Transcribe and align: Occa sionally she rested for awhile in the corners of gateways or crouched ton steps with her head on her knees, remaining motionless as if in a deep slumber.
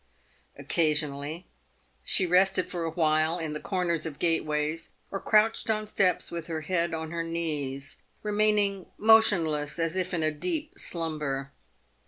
Occa 0.59 0.93
sionally 0.93 1.43
she 2.03 2.25
rested 2.25 2.67
for 2.67 2.85
awhile 2.85 3.37
in 3.37 3.53
the 3.53 3.59
corners 3.59 4.07
of 4.07 4.17
gateways 4.17 4.89
or 5.11 5.19
crouched 5.19 5.67
ton 5.67 5.85
steps 5.85 6.31
with 6.31 6.47
her 6.47 6.61
head 6.61 6.91
on 6.95 7.11
her 7.11 7.21
knees, 7.23 7.97
remaining 8.23 8.87
motionless 8.97 9.77
as 9.77 9.95
if 9.95 10.11
in 10.11 10.23
a 10.23 10.31
deep 10.31 10.73
slumber. 10.79 11.51